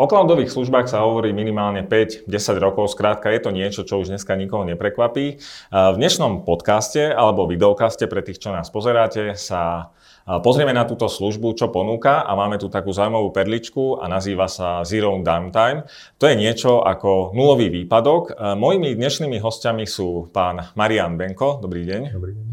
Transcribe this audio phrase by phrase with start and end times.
[0.00, 2.24] O cloudových službách sa hovorí minimálne 5-10
[2.56, 5.36] rokov, skrátka je to niečo, čo už dneska nikoho neprekvapí.
[5.68, 9.92] V dnešnom podcaste alebo videokaste pre tých, čo nás pozeráte, sa
[10.24, 14.80] pozrieme na túto službu, čo ponúka a máme tu takú zaujímavú perličku a nazýva sa
[14.88, 15.84] Zero Downtime.
[16.16, 18.40] To je niečo ako nulový výpadok.
[18.56, 22.16] Mojimi dnešnými hostiami sú pán Marian Benko, dobrý deň.
[22.16, 22.46] Dobrý deň.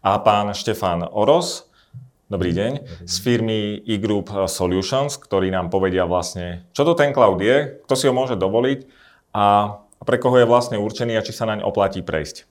[0.00, 1.68] A pán Štefan Oros,
[2.26, 3.06] Dobrý deň.
[3.06, 8.10] Z firmy e-Group Solutions, ktorí nám povedia vlastne, čo to ten cloud je, kto si
[8.10, 8.82] ho môže dovoliť
[9.30, 12.50] a pre koho je vlastne určený a či sa naň oplatí prejsť.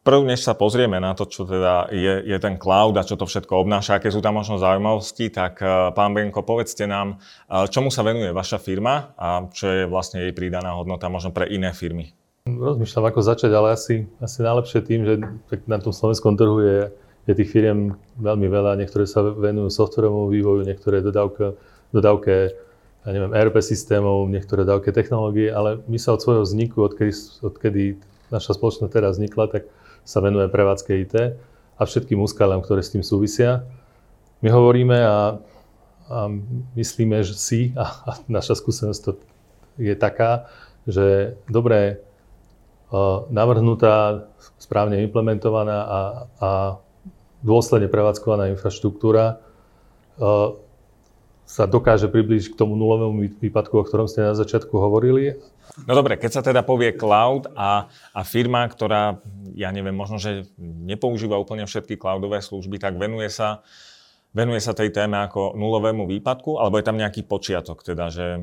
[0.00, 3.28] Prv, než sa pozrieme na to, čo teda je, je ten cloud a čo to
[3.28, 7.92] všetko obnáša, aké sú tam možno zaujímavosti, tak eh, pán Benko, povedzte nám, eh, čomu
[7.92, 12.16] sa venuje vaša firma a čo je vlastne jej pridaná hodnota možno pre iné firmy.
[12.46, 15.18] Rozmýšľam, ako začať, ale asi, asi najlepšie tým, že
[15.66, 16.78] na tom slovenskom trhu je,
[17.26, 18.78] je tých firiem veľmi veľa.
[18.78, 21.58] Niektoré sa venujú softverovému vývoju, niektoré dodávke,
[21.90, 22.54] dodávke
[23.02, 27.98] ja neviem, ERP systémov, niektoré dodávke technológie, ale my sa od svojho vzniku, odkedy, odkedy
[28.30, 29.62] naša spoločnosť teraz vznikla, tak
[30.06, 31.14] sa venuje prevádzke IT
[31.78, 33.66] a všetkým úskaliam, ktoré s tým súvisia.
[34.38, 35.38] My hovoríme a,
[36.10, 36.18] a
[36.78, 39.18] myslíme, že si, a, a naša skúsenosť to
[39.82, 40.46] je taká,
[40.86, 42.05] že dobré
[43.30, 46.00] navrhnutá, správne implementovaná a,
[46.38, 46.50] a
[47.42, 49.42] dôsledne prevádzkovaná infraštruktúra
[51.46, 55.38] sa dokáže priblížiť k tomu nulovému výpadku, o ktorom ste na začiatku hovorili.
[55.86, 59.22] No dobre, keď sa teda povie cloud a, a firma, ktorá,
[59.54, 63.62] ja neviem, možno, že nepoužíva úplne všetky cloudové služby, tak venuje sa,
[64.34, 68.42] venuje sa tej téme ako nulovému výpadku, alebo je tam nejaký počiatok, teda, že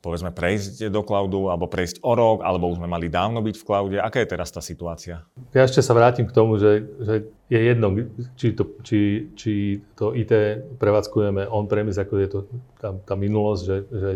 [0.00, 3.64] povedzme prejsť do cloudu, alebo prejsť o rok, alebo už sme mali dávno byť v
[3.68, 3.96] cloude.
[4.00, 5.28] Aká je teraz tá situácia?
[5.52, 7.14] Ja ešte sa vrátim k tomu, že, že
[7.52, 7.92] je jedno,
[8.34, 9.52] či to, či, či
[9.92, 10.32] to IT
[10.80, 12.38] prevádzkujeme on-premise, ako je to
[12.80, 14.10] tá, tá minulosť, že, že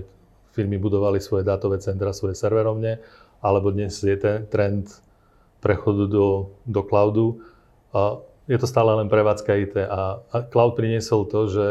[0.57, 3.05] firmy budovali svoje dátové centra, svoje serverovne,
[3.45, 4.89] alebo dnes je ten trend
[5.61, 7.45] prechodu do, do cloudu.
[7.93, 11.71] A je to stále len prevádzka IT a, a cloud priniesol to, že,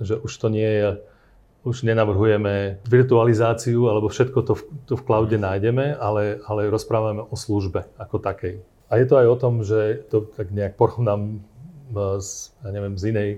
[0.00, 0.88] že už to nie je
[1.64, 7.32] už nenavrhujeme virtualizáciu, alebo všetko to v, to v cloude nájdeme, ale, ale rozprávame o
[7.32, 8.60] službe ako takej.
[8.92, 11.40] A je to aj o tom, že to tak nejak porovnám
[11.90, 13.30] e, z, ja neviem, z inej,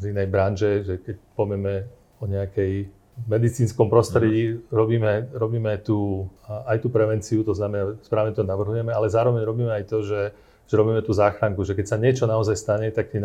[0.00, 1.84] z inej branže, že keď povieme
[2.16, 2.88] o nejakej
[3.24, 9.40] medicínskom prostredí, robíme, robíme tú, aj tú prevenciu, to znamená, správne to navrhujeme, ale zároveň
[9.44, 10.36] robíme aj to, že,
[10.68, 13.20] že robíme tú záchranku, že keď sa niečo naozaj stane, tak tí,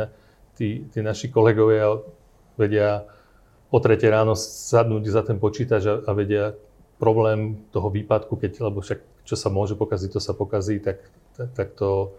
[0.56, 2.00] tí, tí naši kolegovia
[2.56, 3.04] vedia
[3.72, 6.54] o tretie ráno sadnúť za ten počítač a, a vedia
[7.00, 11.02] problém toho výpadku, keď, lebo však čo sa môže pokaziť, to sa pokazí, tak,
[11.34, 12.14] tak, tak, to,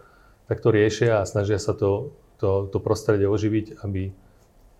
[0.49, 2.11] tak to riešia a snažia sa to,
[2.41, 4.11] to, to prostredie oživiť, aby,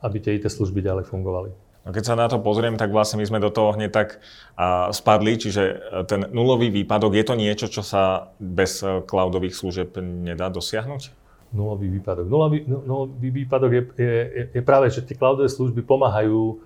[0.03, 1.53] aby tie IT služby ďalej fungovali.
[1.83, 4.23] No keď sa na to pozriem, tak vlastne my sme do toho hneď tak
[4.55, 5.75] a, spadli, čiže e,
[6.07, 11.22] ten nulový výpadok, je to niečo, čo sa bez e, cloudových služieb nedá dosiahnuť?
[11.53, 12.25] Nulový výpadok.
[12.25, 16.59] Nulový, nulový výpadok je, je, je práve, že tie cloudové služby pomáhajú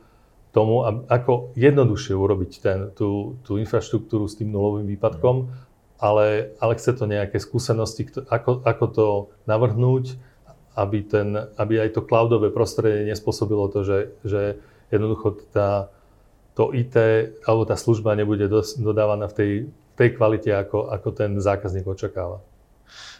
[0.55, 0.81] tomu,
[1.11, 5.51] ako jednoduššie urobiť ten, tú, tú infraštruktúru s tým nulovým výpadkom,
[6.01, 9.07] ale, ale chce to nejaké skúsenosti, ako, ako to
[9.45, 10.17] navrhnúť,
[10.77, 14.41] aby, ten, aby aj to cloudové prostredie nespôsobilo to, že, že
[14.93, 15.89] jednoducho tá,
[16.53, 16.95] to IT
[17.45, 18.45] alebo tá služba nebude
[18.77, 19.51] dodávaná v tej,
[19.97, 22.41] tej kvalite, ako, ako ten zákazník očakáva.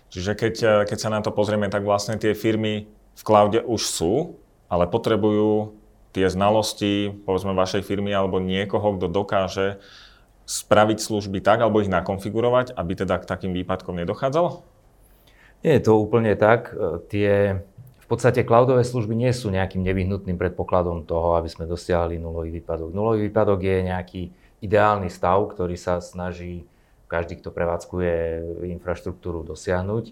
[0.08, 2.88] Čiže keď, eh, keď sa na to pozrieme, tak vlastne tie firmy
[3.18, 4.14] v cloude už sú,
[4.72, 5.76] ale potrebujú
[6.16, 9.78] tie znalosti, povedzme, vašej firmy alebo niekoho, kto dokáže
[10.48, 14.64] spraviť služby tak, alebo ich nakonfigurovať, aby teda k takým výpadkom nedochádzalo?
[15.68, 16.72] Nie je to úplne tak.
[16.72, 17.32] Eh, tie,
[18.00, 22.96] v podstate cloudové služby nie sú nejakým nevyhnutným predpokladom toho, aby sme dosiahli nulový výpadok.
[22.96, 24.22] Nulový výpadok je nejaký
[24.64, 26.66] ideálny stav, ktorý sa snaží
[27.08, 28.16] každý, kto prevádzkuje
[28.78, 30.12] infraštruktúru, dosiahnuť.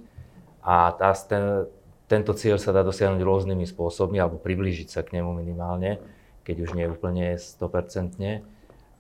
[0.66, 1.70] A tá, ten,
[2.08, 6.02] tento cieľ sa dá dosiahnuť rôznymi spôsobmi, alebo priblížiť sa k nemu minimálne,
[6.48, 8.42] keď už nie úplne 100%.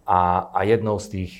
[0.06, 1.34] A, a jednou z tých,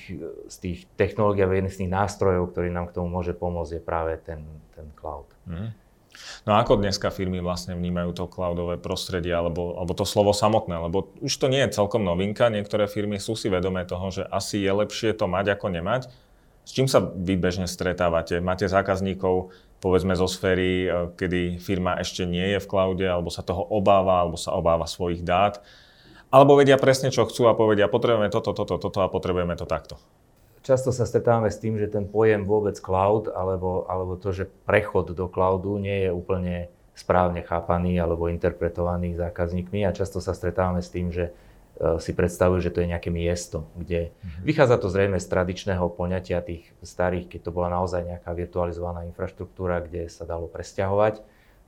[0.50, 3.82] z tých technológií, alebo jedných z tých nástrojov, ktorý nám k tomu môže pomôcť, je
[3.82, 4.42] práve ten,
[4.74, 5.30] ten cloud.
[5.46, 5.70] Mm.
[6.48, 10.88] No a ako dneska firmy vlastne vnímajú to cloudové prostredie alebo, alebo to slovo samotné?
[10.88, 14.64] Lebo už to nie je celkom novinka, niektoré firmy sú si vedomé toho, že asi
[14.64, 16.08] je lepšie to mať ako nemať.
[16.66, 18.42] S čím sa vy bežne stretávate?
[18.42, 23.46] Máte zákazníkov, povedzme zo sféry, e, kedy firma ešte nie je v cloude, alebo sa
[23.46, 25.62] toho obáva, alebo sa obáva svojich dát,
[26.34, 29.94] alebo vedia presne, čo chcú a povedia, potrebujeme toto, toto, toto a potrebujeme to takto.
[30.66, 35.14] Často sa stretávame s tým, že ten pojem vôbec cloud, alebo, alebo to, že prechod
[35.14, 36.66] do cloudu nie je úplne
[36.96, 41.30] správne chápaný alebo interpretovaný zákazníkmi a často sa stretávame s tým, že
[41.76, 44.42] si predstavujú, že to je nejaké miesto, kde mm-hmm.
[44.48, 49.84] vychádza to zrejme z tradičného poňatia tých starých, keď to bola naozaj nejaká virtualizovaná infraštruktúra,
[49.84, 51.20] kde sa dalo presťahovať.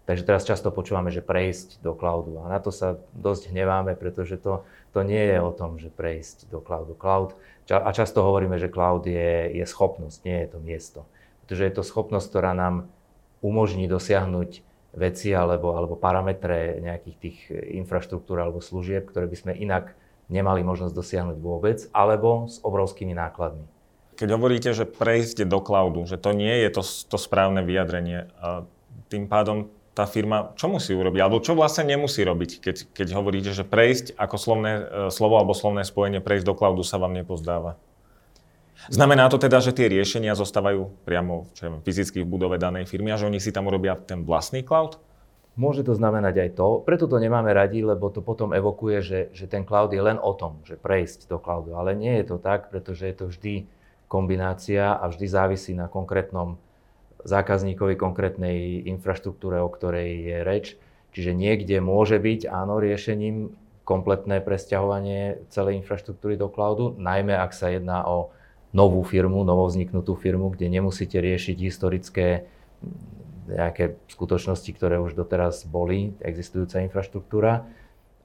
[0.08, 4.40] Takže teraz často počúvame, že prejsť do cloudu a na to sa dosť hneváme, pretože
[4.40, 4.64] to,
[4.96, 6.96] to nie je o tom, že prejsť do cloudu.
[6.96, 7.36] Cloud,
[7.68, 11.00] a často hovoríme, že cloud je, je schopnosť, nie je to miesto.
[11.44, 12.88] Pretože je to schopnosť, ktorá nám
[13.44, 14.64] umožní dosiahnuť
[14.96, 17.38] veci alebo, alebo parametre nejakých tých
[17.76, 19.92] infraštruktúr alebo služieb, ktoré by sme inak
[20.28, 23.64] nemali možnosť dosiahnuť vôbec, alebo s obrovskými nákladmi.
[24.18, 28.28] Keď hovoríte, že prejsť do cloudu, že to nie je to, to správne vyjadrenie,
[29.08, 33.50] tým pádom tá firma čo musí urobiť, alebo čo vlastne nemusí robiť, keď, keď hovoríte,
[33.50, 37.74] že prejsť ako slovné, e, slovo alebo slovné spojenie prejsť do cloudu sa vám nepozdáva?
[38.86, 43.18] Znamená to teda, že tie riešenia zostávajú priamo čo viem, v budove danej firmy a
[43.18, 45.02] že oni si tam urobia ten vlastný cloud?
[45.58, 49.50] Môže to znamenať aj to, preto to nemáme radi, lebo to potom evokuje, že, že
[49.50, 51.74] ten cloud je len o tom, že prejsť do cloudu.
[51.74, 53.54] Ale nie je to tak, pretože je to vždy
[54.06, 56.62] kombinácia a vždy závisí na konkrétnom
[57.26, 60.66] zákazníkovi, konkrétnej infraštruktúre, o ktorej je reč.
[61.10, 63.50] Čiže niekde môže byť áno riešením
[63.82, 68.30] kompletné presťahovanie celej infraštruktúry do cloudu, najmä ak sa jedná o
[68.70, 72.46] novú firmu, novovzniknutú firmu, kde nemusíte riešiť historické
[73.48, 77.64] nejaké skutočnosti, ktoré už doteraz boli, existujúca infraštruktúra,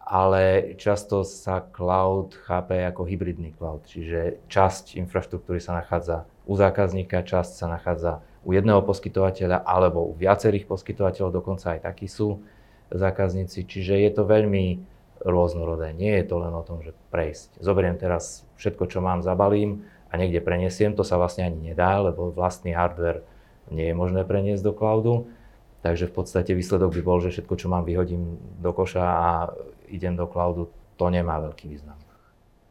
[0.03, 7.23] ale často sa cloud chápe ako hybridný cloud, čiže časť infraštruktúry sa nachádza u zákazníka,
[7.23, 12.43] časť sa nachádza u jedného poskytovateľa alebo u viacerých poskytovateľov, dokonca aj takí sú
[12.91, 14.83] zákazníci, čiže je to veľmi
[15.23, 15.95] rôznorodé.
[15.95, 17.63] Nie je to len o tom, že prejsť.
[17.63, 22.29] Zoberiem teraz všetko, čo mám, zabalím, a niekde preniesiem, to sa vlastne ani nedá, lebo
[22.29, 23.25] vlastný hardware
[23.71, 25.13] nie je možné preniesť do cloudu.
[25.83, 29.29] Takže v podstate výsledok by bol, že všetko, čo mám, vyhodím do koša a
[29.91, 30.71] idem do cloudu.
[30.95, 31.99] To nemá veľký význam.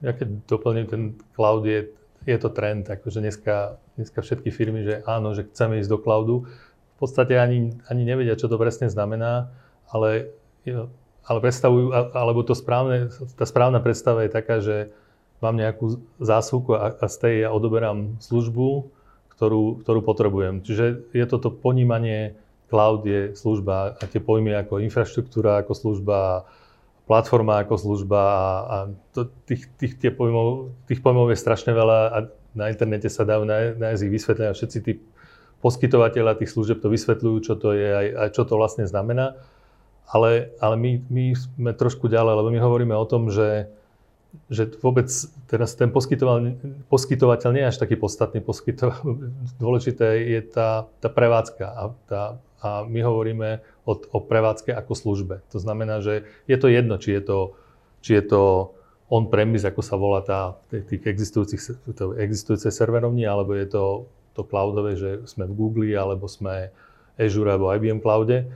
[0.01, 1.03] Ja keď doplním, ten
[1.37, 1.93] cloud je,
[2.25, 6.35] je to trend, akože dneska, dneska všetky firmy, že áno, že chceme ísť do cloudu,
[6.49, 9.51] v podstate ani, ani nevedia, čo to presne znamená,
[9.91, 10.33] ale,
[11.27, 14.91] ale predstavujú, alebo to správne, tá správna predstava je taká, že
[15.43, 18.91] mám nejakú zásuvku a, a z tej ja odoberám službu,
[19.37, 20.61] ktorú, ktorú potrebujem.
[20.61, 22.37] Čiže je toto ponímanie,
[22.73, 26.49] cloud je služba a tie pojmy ako infraštruktúra, ako služba,
[27.05, 28.77] platforma ako služba a, a
[29.13, 32.19] to, tých, tých, tie pojmov, tých pojmov je strašne veľa a
[32.57, 33.45] na internete sa dajú
[33.77, 34.57] nájsť ich vysvetlenia.
[34.57, 34.93] Všetci tí
[35.61, 39.37] poskytovateľa tých služieb to vysvetľujú, čo to je aj, aj čo to vlastne znamená.
[40.13, 43.73] Ale, ale my, my sme trošku ďalej, lebo my hovoríme o tom, že
[44.49, 45.09] že vôbec
[45.49, 49.13] teraz ten poskytovateľ, nie je až taký podstatný poskytovateľ.
[49.63, 52.23] Dôležité je tá, tá prevádzka a, tá,
[52.65, 55.45] a my hovoríme o, o prevádzke ako službe.
[55.53, 57.39] To znamená, že je to jedno, či je to,
[58.01, 58.43] či je to
[59.13, 61.61] on-premise, ako sa volá tá, tých existujúcich,
[61.93, 63.85] to existujúce serverovní, alebo je to
[64.33, 66.73] to cloudové, že sme v Google, alebo sme
[67.21, 68.49] Azure alebo IBM cloude.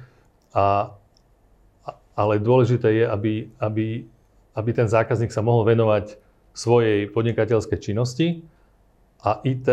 [0.56, 0.96] A,
[2.16, 4.08] ale dôležité je, aby, aby
[4.56, 6.16] aby ten zákazník sa mohol venovať
[6.56, 8.40] svojej podnikateľskej činnosti
[9.20, 9.68] a IT,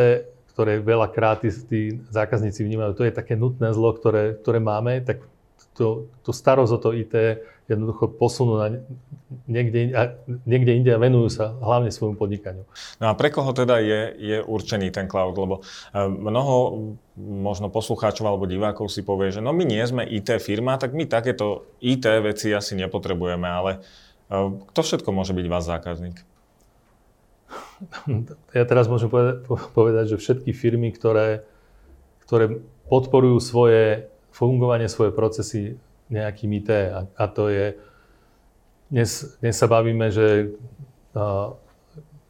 [0.51, 1.80] ktoré veľakrát tí, tí
[2.12, 5.24] zákazníci vnímajú, to je také nutné zlo, ktoré, ktoré máme, tak
[5.74, 7.15] to, to starosť o to IT
[7.63, 8.68] jednoducho posunú na
[9.47, 9.95] niekde,
[10.44, 12.68] niekde inde a venujú sa hlavne svojmu podnikaniu.
[12.99, 15.40] No a pre koho teda je, je určený ten cloud?
[15.40, 16.56] Lebo e, mnoho
[17.18, 21.07] možno poslucháčov alebo divákov si povie, že no my nie sme IT firma, tak my
[21.07, 23.80] takéto IT veci asi nepotrebujeme, ale
[24.73, 26.18] kto všetko môže byť váš zákazník?
[28.57, 29.11] Ja teraz môžem
[29.75, 31.45] povedať, že všetky firmy, ktoré,
[32.25, 35.78] ktoré podporujú svoje fungovanie, svoje procesy
[36.09, 37.78] nejakým IT, a, a to je,
[38.90, 39.09] dnes,
[39.42, 40.56] dnes sa bavíme, že
[41.13, 41.54] a,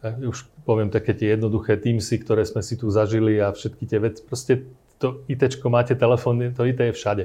[0.03, 4.19] už poviem také tie jednoduché Teamsy, ktoré sme si tu zažili a všetky tie veci,
[4.23, 4.67] proste
[4.99, 7.23] to IT, máte telefón, to IT je všade.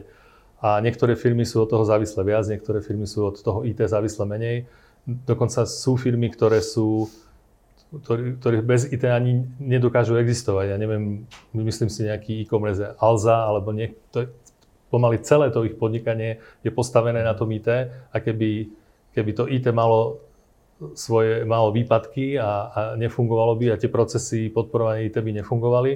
[0.59, 4.25] A niektoré firmy sú od toho závislé viac, niektoré firmy sú od toho IT závislé
[4.27, 4.57] menej.
[5.07, 7.07] Dokonca sú firmy, ktoré sú
[7.89, 10.77] ktorý, ktorých bez IT ani nedokážu existovať.
[10.77, 11.25] Ja neviem,
[11.57, 14.29] myslím si nejaký e-commerce Alza, alebo niekto,
[14.93, 18.69] pomaly celé to ich podnikanie je postavené na tom IT a keby,
[19.17, 20.21] keby to IT malo
[20.93, 25.93] svoje, malo výpadky a, a nefungovalo by a tie procesy podporovania IT by nefungovali,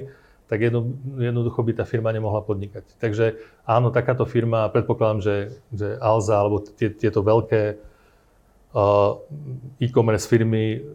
[0.53, 0.85] tak jedno,
[1.17, 2.85] jednoducho by tá firma nemohla podnikať.
[3.01, 5.35] Takže áno, takáto firma, predpokladám, že,
[5.73, 7.81] že Alza alebo tie, tieto veľké
[8.77, 9.17] uh,
[9.81, 10.85] e-commerce firmy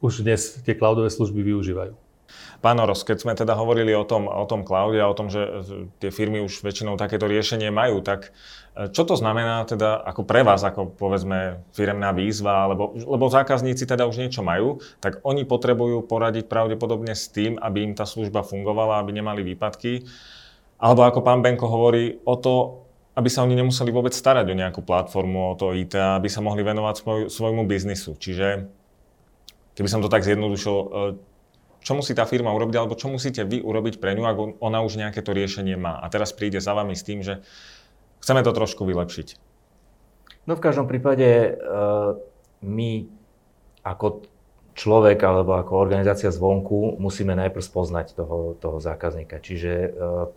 [0.00, 1.92] už dnes tie cloudové služby využívajú.
[2.62, 5.66] Pán Oros, keď sme teda hovorili o tom, o tom cloude a o tom, že
[5.98, 8.30] tie firmy už väčšinou takéto riešenie majú, tak
[8.78, 13.82] e, čo to znamená teda ako pre vás, ako povedzme firemná výzva, alebo, lebo zákazníci
[13.82, 18.46] teda už niečo majú, tak oni potrebujú poradiť pravdepodobne s tým, aby im tá služba
[18.46, 20.06] fungovala, aby nemali výpadky.
[20.78, 24.80] Alebo ako pán Benko hovorí, o to, aby sa oni nemuseli vôbec starať o nejakú
[24.80, 28.16] platformu, o to IT, aby sa mohli venovať svoj, svojmu biznisu.
[28.16, 28.70] Čiže,
[29.76, 30.86] keby som to tak zjednodušil, e,
[31.82, 35.02] čo musí tá firma urobiť, alebo čo musíte vy urobiť pre ňu, ak ona už
[35.02, 35.98] nejaké to riešenie má.
[35.98, 37.42] A teraz príde za vami s tým, že
[38.22, 39.34] chceme to trošku vylepšiť.
[40.46, 42.18] No v každom prípade uh,
[42.62, 43.06] my
[43.82, 44.26] ako
[44.72, 49.42] človek alebo ako organizácia zvonku musíme najprv spoznať toho, toho zákazníka.
[49.42, 49.90] Čiže uh,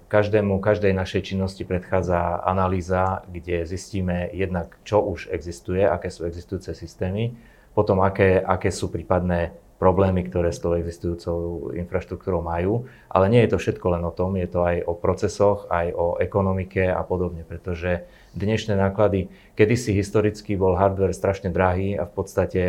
[0.10, 6.74] každému, každej našej činnosti predchádza analýza, kde zistíme jednak, čo už existuje, aké sú existujúce
[6.74, 7.38] systémy,
[7.78, 12.88] potom aké, aké sú prípadné problémy, ktoré s tou existujúcou infraštruktúrou majú.
[13.12, 16.16] Ale nie je to všetko len o tom, je to aj o procesoch, aj o
[16.20, 19.28] ekonomike a podobne, pretože dnešné náklady,
[19.60, 22.62] kedysi historicky bol hardware strašne drahý a v podstate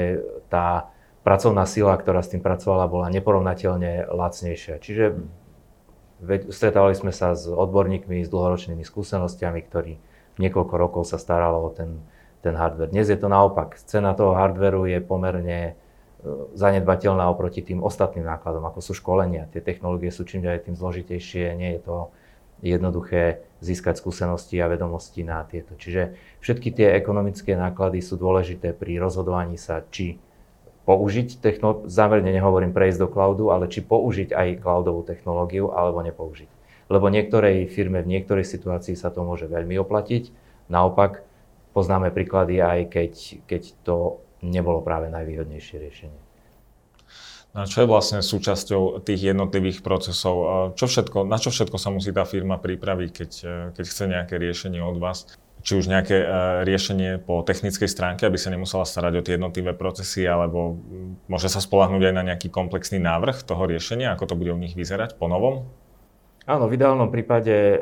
[0.51, 0.91] tá
[1.23, 4.79] pracovná sila, ktorá s tým pracovala, bola neporovnateľne lacnejšia.
[4.79, 5.05] Čiže
[6.51, 9.99] stretávali sme sa s odborníkmi s dlhoročnými skúsenostiami, ktorí
[10.39, 12.03] niekoľko rokov sa staralo o ten,
[12.43, 12.91] ten hardware.
[12.91, 13.79] Dnes je to naopak.
[13.85, 15.75] Cena toho hardwareu je pomerne
[16.55, 19.47] zanedbateľná oproti tým ostatným nákladom, ako sú školenia.
[19.55, 21.97] Tie technológie sú čím ďalej tým zložitejšie, nie je to
[22.65, 25.77] jednoduché získať skúsenosti a vedomosti na tieto.
[25.77, 30.17] Čiže všetky tie ekonomické náklady sú dôležité pri rozhodovaní sa, či
[30.87, 36.49] použiť technológiu, zámerne nehovorím prejsť do cloudu, ale či použiť aj cloudovú technológiu alebo nepoužiť.
[36.87, 40.31] Lebo niektorej firme v niektorej situácii sa to môže veľmi oplatiť.
[40.71, 41.27] Naopak,
[41.75, 43.13] poznáme príklady aj keď,
[43.51, 46.21] keď to nebolo práve najvýhodnejšie riešenie.
[47.57, 50.37] A čo je vlastne súčasťou tých jednotlivých procesov?
[50.77, 53.31] Čo všetko, na čo všetko sa musí tá firma pripraviť, keď,
[53.73, 55.25] keď chce nejaké riešenie od vás?
[55.65, 56.27] Či už nejaké e,
[56.69, 60.77] riešenie po technickej stránke, aby sa nemusela starať o tie jednotlivé procesy, alebo
[61.33, 64.77] môže sa spolahnúť aj na nejaký komplexný návrh toho riešenia, ako to bude u nich
[64.77, 65.65] vyzerať po novom?
[66.45, 67.81] Áno, v ideálnom prípade e,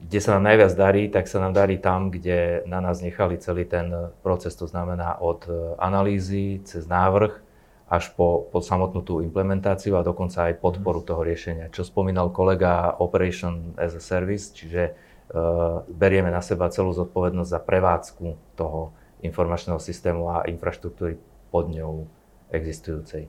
[0.00, 3.68] kde sa nám najviac darí, tak sa nám darí tam, kde na nás nechali celý
[3.68, 3.92] ten
[4.24, 7.50] proces, to znamená od e, analýzy cez návrh
[7.90, 11.74] až po, po samotnú tú implementáciu a dokonca aj podporu toho riešenia.
[11.74, 17.58] Čo spomínal kolega Operation as a Service, čiže uh, berieme na seba celú zodpovednosť za
[17.58, 18.94] prevádzku toho
[19.26, 21.18] informačného systému a infraštruktúry
[21.50, 22.06] pod ňou
[22.54, 23.26] existujúcej.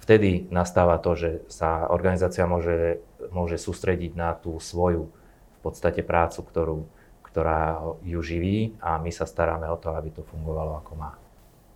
[0.00, 3.04] Vtedy nastáva to, že sa organizácia môže,
[3.36, 5.12] môže sústrediť na tú svoju
[5.62, 6.78] podstate prácu, ktorú,
[7.26, 11.14] ktorá ju živí a my sa staráme o to, aby to fungovalo ako má.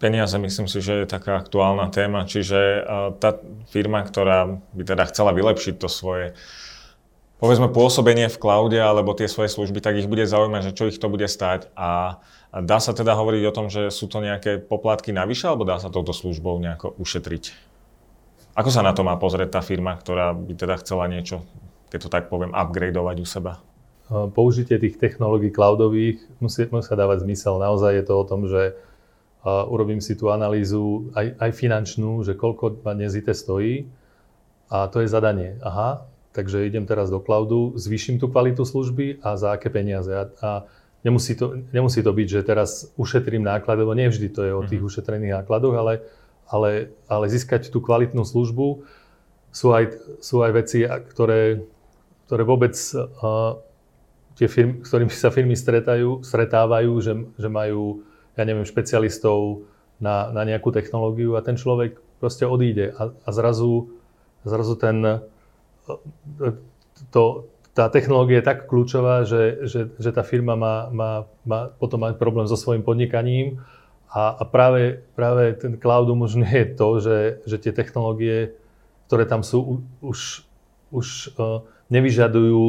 [0.03, 2.83] Peniaze, myslím si, že je taká aktuálna téma, čiže
[3.23, 3.39] tá
[3.71, 6.35] firma, ktorá by teda chcela vylepšiť to svoje
[7.39, 10.97] povedzme pôsobenie v cloude alebo tie svoje služby, tak ich bude zaujímať, že čo ich
[10.97, 15.13] to bude stať a dá sa teda hovoriť o tom, že sú to nejaké poplatky
[15.13, 17.45] navyše alebo dá sa touto službou nejako ušetriť?
[18.55, 21.43] Ako sa na to má pozrieť tá firma, ktorá by teda chcela niečo,
[21.91, 23.53] keď to tak poviem, upgradeovať u seba?
[24.09, 27.57] Použitie tých technológií cloudových musí, musí dávať zmysel.
[27.57, 28.77] Naozaj je to o tom, že
[29.45, 33.89] urobím si tú analýzu aj, aj finančnú, že koľko ma dnes IT stojí
[34.73, 35.61] a to je zadanie.
[35.61, 40.09] Aha, takže idem teraz do cloudu, zvýšim tú kvalitu služby a za aké peniaze.
[40.13, 40.51] A, a
[41.05, 44.81] nemusí, to, nemusí to byť, že teraz ušetrím náklady, lebo nevždy to je o tých
[44.81, 44.89] mm-hmm.
[44.89, 45.95] ušetrených nákladoch, ale,
[46.49, 46.71] ale,
[47.09, 48.85] ale získať tú kvalitnú službu
[49.55, 49.85] sú aj,
[50.25, 51.63] sú aj veci, ktoré,
[52.27, 53.61] ktoré vôbec uh,
[54.35, 58.03] tie firmy, s ktorými sa firmy stretajú, stretávajú, že, že majú,
[58.35, 59.67] ja neviem, špecialistov
[60.03, 63.95] na, na nejakú technológiu a ten človek proste odíde a, a zrazu,
[64.43, 65.23] zrazu ten,
[67.15, 71.11] to, tá technológia je tak kľúčová, že, že, že tá firma má, má,
[71.43, 73.63] má potom mať problém so svojím podnikaním
[74.11, 78.55] a, a práve, práve ten cloud umožňuje to, že, že tie technológie,
[79.11, 80.47] ktoré tam sú, už,
[80.95, 82.63] už uh, nevyžadujú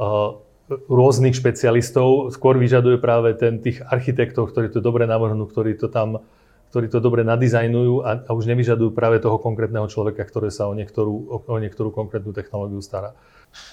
[0.00, 5.88] uh, rôznych špecialistov, skôr vyžaduje práve ten tých architektov, ktorí to dobre navrhnú, ktorí to
[5.88, 6.20] tam
[6.68, 10.76] ktorí to dobre nadizajnujú a, a už nevyžadujú práve toho konkrétneho človeka, ktorý sa o
[10.76, 13.16] niektorú, o, o niektorú konkrétnu technológiu stará.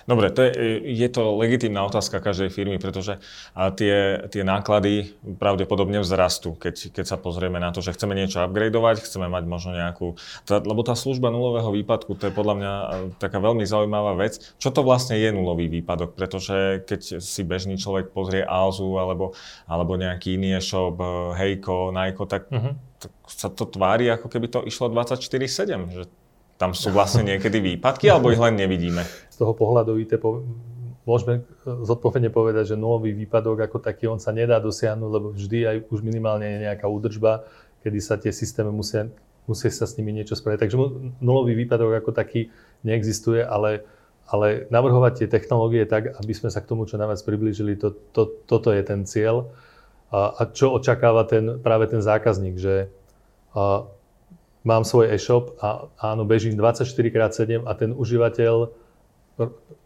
[0.06, 0.52] Dobre, to je,
[0.86, 3.18] je to legitímna otázka každej firmy, pretože
[3.78, 9.02] tie, tie náklady pravdepodobne vzrastú, keď, keď sa pozrieme na to, že chceme niečo upgradeovať,
[9.02, 10.18] chceme mať možno nejakú...
[10.46, 12.74] Tá, lebo tá služba nulového výpadku, to je podľa mňa
[13.18, 14.42] taká veľmi zaujímavá vec.
[14.62, 16.14] Čo to vlastne je nulový výpadok?
[16.14, 19.34] Pretože keď si bežný človek pozrie Alzu alebo,
[19.66, 20.98] alebo nejaký iný e-shop,
[21.36, 22.74] Heiko, Nike, tak, uh-huh.
[23.02, 25.94] tak sa to tvári, ako keby to išlo 24-7.
[25.94, 26.04] Že
[26.56, 29.04] Tam sú vlastne niekedy výpadky, alebo ich len nevidíme?
[29.32, 30.44] Z toho pohľadu IT po,
[31.06, 35.78] môžeme zodpovedne povedať, že nulový výpadok ako taký, on sa nedá dosiahnuť, lebo vždy aj
[35.94, 37.46] už minimálne je nejaká údržba,
[37.86, 39.14] kedy sa tie systémy musia,
[39.46, 40.60] musia sa s nimi niečo spraviť.
[40.66, 40.78] Takže
[41.22, 42.50] nulový výpadok ako taký
[42.82, 43.86] neexistuje, ale,
[44.26, 48.26] ale navrhovať tie technológie tak, aby sme sa k tomu čo najviac priblížili, to, to,
[48.50, 49.54] toto je ten cieľ.
[50.10, 52.90] A, a čo očakáva ten, práve ten zákazník, že
[53.54, 53.86] a,
[54.66, 58.74] mám svoj e-shop a áno, bežím 24x7 a ten užívateľ,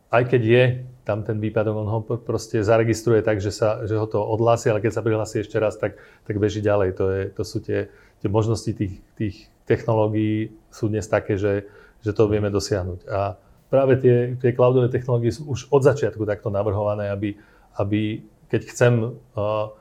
[0.09, 0.63] aj keď je
[1.03, 4.79] tam ten výpadok, on ho proste zaregistruje tak, že, sa, že ho to odhlási, ale
[4.79, 6.89] keď sa prihlási ešte raz, tak, tak beží ďalej.
[7.01, 7.89] To, je, to sú tie,
[8.21, 11.65] tie možnosti tých, tých technológií sú dnes také, že,
[12.05, 13.09] že to vieme dosiahnuť.
[13.09, 13.41] A
[13.73, 17.33] práve tie, tie cloudové technológie sú už od začiatku takto navrhované, aby,
[17.77, 19.73] aby keď chcem uh,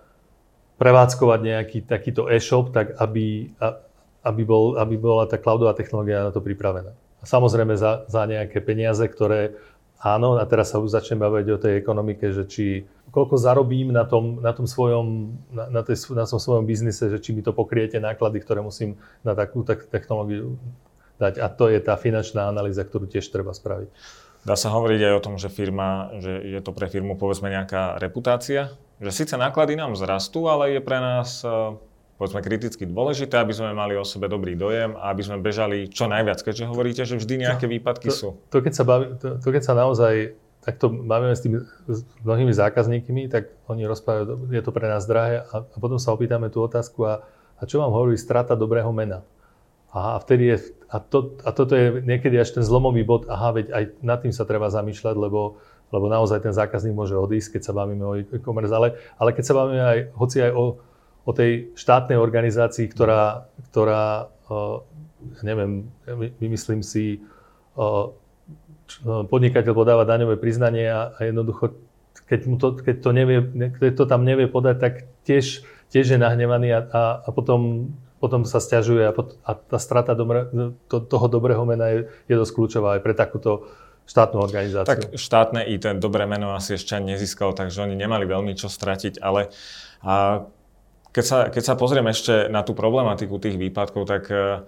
[0.81, 3.53] prevádzkovať nejaký takýto e-shop, tak aby,
[4.23, 6.95] aby, bol, aby bola tá cloudová technológia na to pripravená.
[7.23, 9.59] Samozrejme za, za nejaké peniaze, ktoré
[9.99, 14.07] áno, a teraz sa už začnem baviť o tej ekonomike, že či koľko zarobím na
[14.07, 17.51] tom, na tom svojom, na, na, tej, na tom svojom biznise, že či mi to
[17.51, 18.95] pokriete náklady, ktoré musím
[19.27, 20.55] na takú tak, technológiu
[21.19, 21.43] dať.
[21.43, 23.91] A to je tá finančná analýza, ktorú tiež treba spraviť.
[24.47, 27.99] Dá sa hovoriť aj o tom, že firma, že je to pre firmu povedzme nejaká
[27.99, 28.71] reputácia,
[29.03, 31.43] že síce náklady nám zrastú, ale je pre nás
[32.19, 36.11] povedzme kriticky dôležité, aby sme mali o sebe dobrý dojem a aby sme bežali čo
[36.11, 38.29] najviac, keďže hovoríte, že vždy nejaké výpadky to, sú.
[38.51, 42.51] To, keď sa baví, to, to keď sa naozaj takto bavíme s tými s mnohými
[42.51, 46.59] zákazníkmi, tak oni rozprávajú, je to pre nás drahé a, a potom sa opýtame tú
[46.59, 47.23] otázku a,
[47.57, 49.23] a čo vám hovorí strata dobrého mena?
[49.95, 50.57] Aha, a vtedy je,
[50.91, 54.35] a, to, a toto je niekedy až ten zlomový bod, aha, veď aj nad tým
[54.35, 55.57] sa treba zamýšľať, lebo,
[55.89, 59.55] lebo naozaj ten zákazník môže odísť, keď sa bavíme o e-commerce, ale, ale keď sa
[59.57, 60.77] bavíme aj, hoci aj o,
[61.29, 64.33] o tej štátnej organizácii, ktorá, ktorá
[65.45, 65.93] neviem,
[66.41, 67.21] vymyslím si,
[69.05, 71.77] podnikateľ podáva daňové priznanie a jednoducho,
[72.25, 73.39] keď, mu to, keď, to nevie,
[73.77, 74.95] keď to tam nevie podať, tak
[75.29, 75.61] tiež,
[75.93, 80.17] tiež je nahnevaný a, a, a potom, potom sa stiažuje a, pot, a tá strata
[80.17, 80.49] dobre,
[80.89, 83.69] to, toho dobrého mena je, je dosť kľúčová aj pre takúto
[84.09, 84.89] štátnu organizáciu.
[84.89, 89.53] Tak štátne IT dobré meno asi ešte nezískalo, takže oni nemali veľmi čo stratiť, ale
[90.01, 90.47] a
[91.19, 94.63] keď sa, keď sa pozriem ešte na tú problematiku tých výpadkov, tak uh,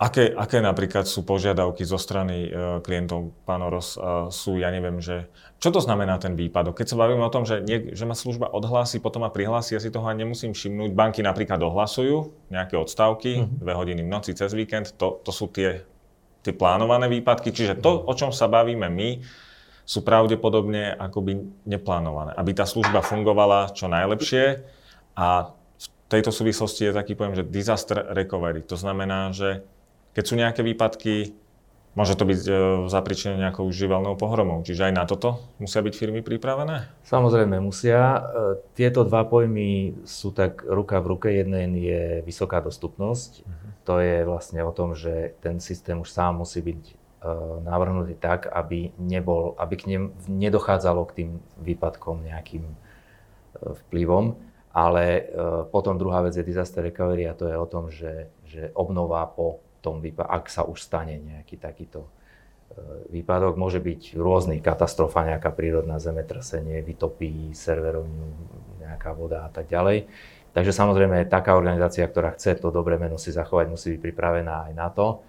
[0.00, 5.04] aké, aké napríklad sú požiadavky zo strany uh, klientov, pán Oros, uh, sú, ja neviem,
[5.04, 5.28] že
[5.60, 6.80] čo to znamená ten výpadok?
[6.80, 9.80] Keď sa bavíme o tom, že, nie, že ma služba odhlási, potom ma prihlási, ja
[9.84, 10.96] si toho ani nemusím všimnúť.
[10.96, 13.60] Banky napríklad ohlasujú nejaké odstávky, uh-huh.
[13.60, 15.84] dve hodiny v noci cez víkend, to, to sú tie,
[16.40, 19.20] tie plánované výpadky, čiže to, o čom sa bavíme my,
[19.84, 22.32] sú pravdepodobne akoby neplánované.
[22.40, 24.64] Aby tá služba fungovala čo najlepšie,
[25.14, 28.62] a v tejto súvislosti je taký pojem, že disaster recovery.
[28.68, 29.62] To znamená, že
[30.14, 31.34] keď sú nejaké výpadky,
[31.94, 32.52] môže to byť e,
[32.90, 34.62] zapričené nejakou živelnou pohromou.
[34.66, 36.90] Čiže aj na toto musia byť firmy pripravené?
[37.06, 37.98] Samozrejme musia.
[37.98, 38.20] E,
[38.74, 41.28] tieto dva pojmy sú tak ruka v ruke.
[41.30, 43.42] Jeden je vysoká dostupnosť.
[43.42, 43.70] Uh-huh.
[43.86, 46.94] To je vlastne o tom, že ten systém už sám musí byť e,
[47.62, 51.30] navrhnutý tak, aby, nebol, aby k nem nedochádzalo k tým
[51.62, 52.66] výpadkom nejakým
[53.86, 54.34] vplyvom.
[54.74, 55.22] Ale e,
[55.70, 59.62] potom druhá vec je disaster recovery a to je o tom, že, že obnova po
[59.78, 62.10] tom výpadku, ak sa už stane nejaký takýto e,
[63.14, 68.28] výpadok, môže byť rôzny, katastrofa, nejaká prírodná zemetrasenie, vytopí serverovňu,
[68.82, 70.10] nejaká voda a tak ďalej.
[70.54, 74.72] Takže samozrejme taká organizácia, ktorá chce to dobré meno si zachovať, musí byť pripravená aj
[74.74, 75.22] na to.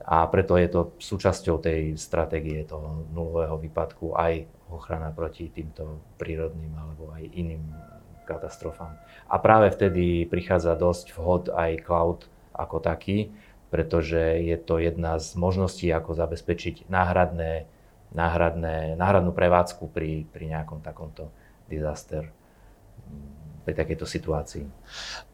[0.00, 6.72] A preto je to súčasťou tej stratégie toho nulového výpadku aj ochrana proti týmto prírodným
[6.72, 7.60] alebo aj iným
[8.30, 8.94] katastrofám.
[9.26, 13.34] A práve vtedy prichádza dosť vhod aj cloud ako taký,
[13.74, 17.66] pretože je to jedna z možností, ako zabezpečiť náhradné,
[18.14, 21.34] náhradné, náhradnú prevádzku pri, pri nejakom takomto
[21.66, 22.30] disaster
[23.62, 24.64] pri takejto situácii.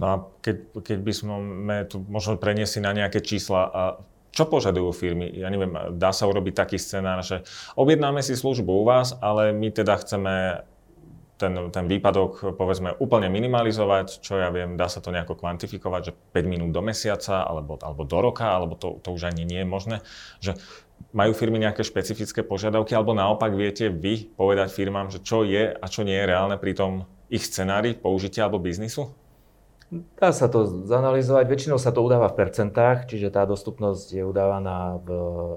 [0.03, 3.83] No a keď, keď by sme tu možno preniesli na nejaké čísla, a
[4.35, 5.33] čo požadujú firmy?
[5.33, 7.47] Ja neviem, dá sa urobiť taký scenár, že
[7.79, 10.67] objednáme si službu u vás, ale my teda chceme
[11.37, 16.13] ten, ten výpadok povedzme úplne minimalizovať, čo ja viem, dá sa to nejako kvantifikovať, že
[16.33, 19.69] 5 minút do mesiaca alebo, alebo do roka, alebo to, to už ani nie je
[19.69, 19.97] možné,
[20.41, 20.57] že
[21.13, 25.87] majú firmy nejaké špecifické požiadavky, alebo naopak viete vy povedať firmám, že čo je a
[25.89, 29.13] čo nie je reálne pri tom ich scenári použitia alebo biznisu?
[30.17, 31.45] Dá sa to zanalizovať.
[31.47, 35.09] Väčšinou sa to udáva v percentách, čiže tá dostupnosť je udávaná v,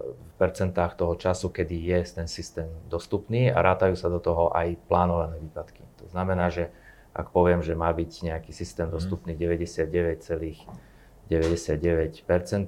[0.03, 4.75] v percentách toho času, kedy je ten systém dostupný a rátajú sa do toho aj
[4.87, 5.83] plánované výpadky.
[6.03, 6.69] To znamená, že
[7.13, 8.93] ak poviem, že má byť nejaký systém mhm.
[8.95, 11.29] dostupný 99,99%,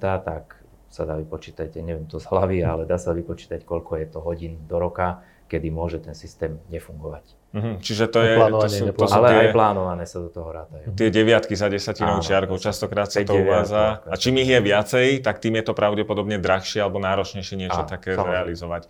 [0.02, 4.20] tak sa dá vypočítať, neviem to z hlavy, ale dá sa vypočítať, koľko je to
[4.20, 7.41] hodín do roka, kedy môže ten systém nefungovať.
[7.52, 7.76] Mm-hmm.
[7.84, 8.34] Čiže to je...
[8.40, 10.96] To sú, to sú ale tie, aj plánované sa do toho rátajú.
[10.96, 14.08] Tie deviatky za desatinou čiarkou, častokrát sa to uvádza.
[14.08, 17.92] A čím ich je viacej, tak tým je to pravdepodobne drahšie alebo náročnejšie niečo Áno,
[17.92, 18.24] také samozrejme.
[18.24, 18.84] zrealizovať.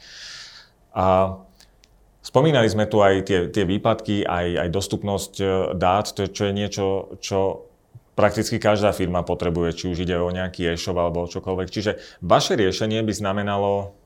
[0.93, 1.05] A
[2.21, 6.43] spomínali sme tu aj tie, tie výpadky, aj, aj dostupnosť e, dát, to je, čo
[6.45, 6.85] je niečo,
[7.17, 7.65] čo
[8.13, 11.67] prakticky každá firma potrebuje, či už ide o nejaký e-shop alebo o čokoľvek.
[11.73, 13.97] Čiže vaše riešenie by znamenalo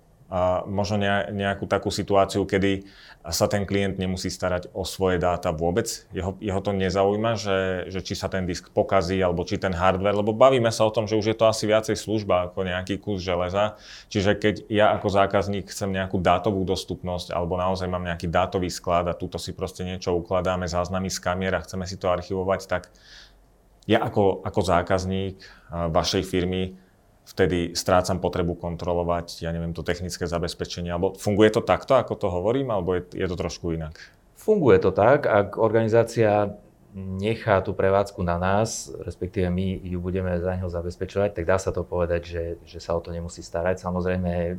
[0.66, 0.98] možno
[1.30, 2.82] nejakú takú situáciu, kedy
[3.30, 5.86] sa ten klient nemusí starať o svoje dáta vôbec.
[6.14, 10.18] Jeho, jeho to nezaujíma, že, že či sa ten disk pokazí alebo či ten hardware,
[10.18, 13.22] lebo bavíme sa o tom, že už je to asi viacej služba ako nejaký kus
[13.22, 13.78] železa.
[14.10, 19.10] Čiže keď ja ako zákazník chcem nejakú dátovú dostupnosť alebo naozaj mám nejaký dátový sklad
[19.10, 22.94] a túto si proste niečo ukladáme, záznamy z kamier a chceme si to archivovať, tak
[23.86, 25.38] ja ako, ako zákazník
[25.70, 26.85] vašej firmy
[27.26, 32.28] vtedy strácam potrebu kontrolovať, ja neviem, to technické zabezpečenie, alebo funguje to takto, ako to
[32.30, 33.98] hovorím, alebo je, je to trošku inak?
[34.38, 36.54] Funguje to tak, ak organizácia
[36.96, 41.76] nechá tú prevádzku na nás, respektíve my ju budeme za neho zabezpečovať, tak dá sa
[41.76, 43.84] to povedať, že, že sa o to nemusí starať.
[43.84, 44.56] Samozrejme,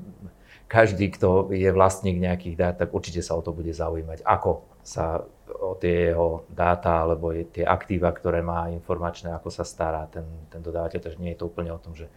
[0.68, 5.24] každý, kto je vlastník nejakých dát, tak určite sa o to bude zaujímať, ako sa
[5.48, 10.60] o tie jeho dáta alebo tie aktíva, ktoré má informačné, ako sa stará ten, ten
[10.60, 11.00] dodávateľ.
[11.00, 12.12] Takže nie je to úplne o tom, že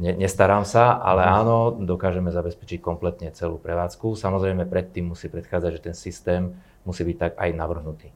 [0.00, 1.32] ne, nestarám sa, ale mhm.
[1.44, 4.16] áno, dokážeme zabezpečiť kompletne celú prevádzku.
[4.16, 6.56] Samozrejme, predtým musí predchádzať, že ten systém
[6.88, 8.08] musí byť tak aj navrhnutý.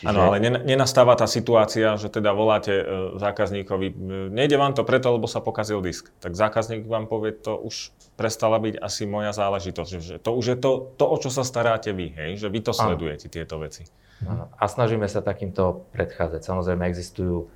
[0.00, 0.28] Áno, Čiže...
[0.32, 2.84] ale nenastáva tá situácia, že teda voláte e,
[3.20, 3.92] zákazníkovi,
[4.32, 6.08] nejde vám to preto, lebo sa pokazil disk.
[6.24, 9.90] Tak zákazník vám povie, to už prestala byť asi moja záležitosť.
[10.00, 12.40] Že to už je to, to o čo sa staráte vy, hej?
[12.40, 13.34] že vy to sledujete, Áno.
[13.36, 13.84] tieto veci.
[14.24, 14.48] Áno.
[14.56, 16.40] A snažíme sa takýmto predchádzať.
[16.40, 17.52] Samozrejme existujú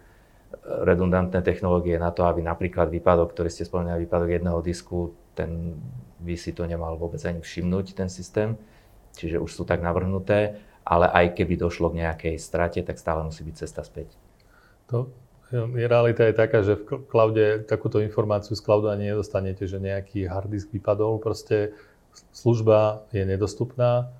[0.64, 5.76] redundantné technológie na to, aby napríklad výpadok, ktorý ste spomínali, výpadok jedného disku, ten
[6.18, 8.58] by si to nemal vôbec ani všimnúť, ten systém.
[9.14, 10.58] Čiže už sú tak navrhnuté,
[10.88, 14.16] ale aj keby došlo k nejakej strate, tak stále musí byť cesta späť.
[14.88, 15.12] To,
[15.52, 20.28] je, realita je taká, že v cloude takúto informáciu z cloudu ani nedostanete, že nejaký
[20.28, 21.76] hard disk vypadol, proste
[22.32, 24.12] služba je nedostupná,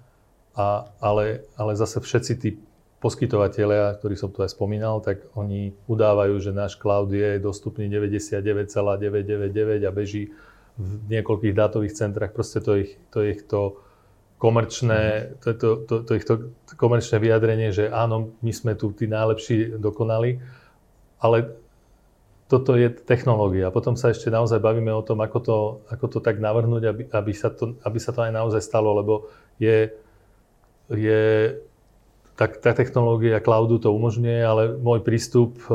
[0.59, 2.51] a, ale, ale zase všetci tí
[2.99, 9.87] poskytovateľia, ktorí som tu aj spomínal, tak oni udávajú, že náš cloud je dostupný 99,999
[9.87, 10.35] a beží
[10.79, 12.35] v niekoľkých dátových centrách.
[12.35, 13.79] Proste to je ich, to, je ich to
[14.39, 19.11] komerčné, to, to, to, to, ich to komerčné vyjadrenie, že áno, my sme tu tí
[19.11, 20.39] najlepší dokonali,
[21.19, 21.59] ale
[22.49, 23.69] toto je technológia.
[23.69, 25.59] Potom sa ešte naozaj bavíme o tom, ako to,
[25.93, 29.29] ako to tak navrhnúť, aby, aby, sa to, aby sa to aj naozaj stalo, lebo
[29.61, 29.93] je,
[30.89, 31.61] je
[32.39, 35.75] tak tá technológia cloudu to umožňuje, ale môj prístup eh,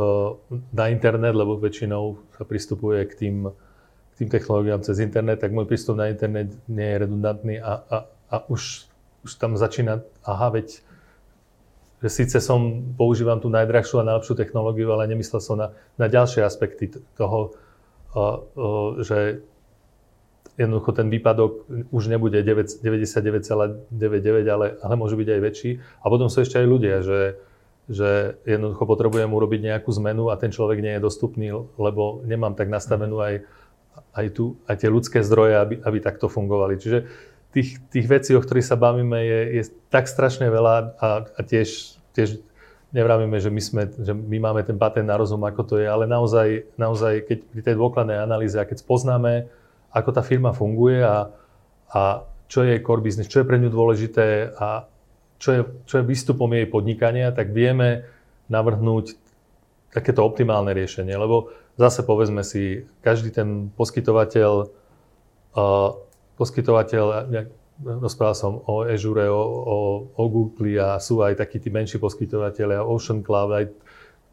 [0.72, 5.68] na internet, lebo väčšinou sa pristupuje k tým, k tým technológiám cez internet, tak môj
[5.68, 8.88] prístup na internet nie je redundantný a, a, a už,
[9.28, 10.80] už tam začína, aha, veď
[12.04, 16.44] že síce som, používam tú najdrahšiu a najlepšiu technológiu, ale nemyslel som na, na ďalšie
[16.44, 17.56] aspekty toho,
[18.12, 19.40] uh, uh, že
[20.58, 23.90] jednoducho ten výpadok už nebude 99,99,
[24.46, 25.72] ale, ale môže byť aj väčší.
[26.02, 27.42] A potom sú ešte aj ľudia, že,
[27.90, 32.70] že jednoducho potrebujem urobiť nejakú zmenu a ten človek nie je dostupný, lebo nemám tak
[32.70, 33.42] nastavenú aj,
[34.14, 36.78] aj, tu, aj tie ľudské zdroje, aby, aby takto fungovali.
[36.78, 37.00] Čiže
[37.54, 41.98] tých, tých vecí, o ktorých sa bavíme, je, je tak strašne veľa a, a tiež,
[42.14, 42.42] tiež
[42.94, 46.06] nevravíme, že my, sme, že my máme ten patent na rozum, ako to je, ale
[46.06, 49.50] naozaj, naozaj keď pri tej dôkladnej analýze a keď spoznáme
[49.94, 51.30] ako tá firma funguje a,
[51.94, 52.02] a
[52.50, 54.90] čo je core business, čo je pre ňu dôležité a
[55.38, 58.08] čo je, čo je výstupom jej podnikania, tak vieme
[58.50, 59.18] navrhnúť
[59.94, 61.14] takéto optimálne riešenie.
[61.14, 64.52] Lebo zase povedzme si, každý ten poskytovateľ,
[65.58, 65.90] uh,
[66.40, 67.04] poskytovateľ,
[67.84, 69.78] rozprával som o Azure, o, o,
[70.14, 73.66] o Google a sú aj takí tí menší poskytovateľia, Ocean Cloud, aj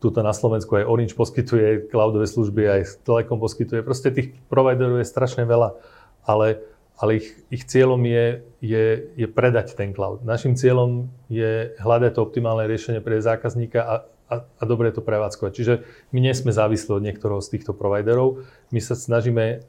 [0.00, 3.84] Tuto na Slovensku aj Orange poskytuje cloudové služby, aj Telekom poskytuje.
[3.84, 5.76] Proste tých providerov je strašne veľa,
[6.24, 6.64] ale,
[6.96, 10.24] ale ich, ich cieľom je, je, je predať ten cloud.
[10.24, 13.94] Našim cieľom je hľadať to optimálne riešenie pre zákazníka a,
[14.32, 15.52] a, a dobre to prevádzkovať.
[15.52, 15.74] Čiže
[16.16, 18.40] my nie sme závislí od niektorého z týchto providerov.
[18.72, 19.68] My sa snažíme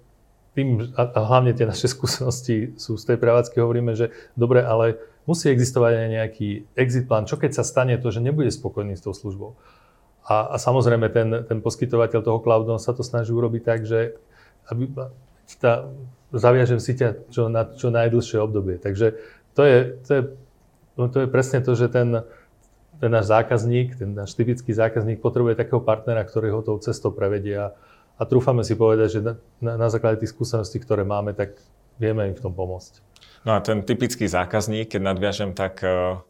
[0.56, 4.96] tým, a, hlavne tie naše skúsenosti sú z tej prevádzky, hovoríme, že dobre, ale
[5.28, 7.28] musí existovať aj nejaký exit plán.
[7.28, 9.60] Čo keď sa stane to, že nebude spokojný s tou službou?
[10.26, 14.16] A, a samozrejme ten, ten poskytovateľ toho cloudu sa to snaží urobiť tak, že
[14.70, 14.88] aby,
[15.58, 15.90] tá,
[16.32, 18.80] zaviažem si ťa čo, na čo najdlhšie obdobie.
[18.80, 19.18] Takže
[19.58, 20.22] to je, to je,
[20.96, 22.24] no to je presne to, že ten,
[23.02, 27.58] ten náš zákazník, ten náš typický zákazník potrebuje takého partnera, ktorý ho tou cestou prevedie.
[27.58, 27.74] A,
[28.16, 31.58] a trúfame si povedať, že na, na, na základe tých skúseností, ktoré máme, tak
[31.98, 33.02] vieme im v tom pomôcť.
[33.42, 36.22] No a ten typický zákazník, keď nadviažem, tak uh,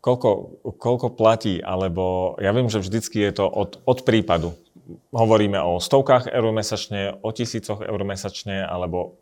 [0.00, 0.30] koľko,
[0.78, 4.54] koľko platí, alebo ja viem, že vždycky je to od, od prípadu.
[5.12, 9.20] Hovoríme o stovkách eur mesačne, o tisícoch eur mesačne, alebo